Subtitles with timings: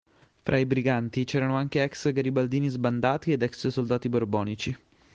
[0.41, 4.75] Fra i briganti c'erano anche ex garibaldini sbandati ed ex soldati borbonici.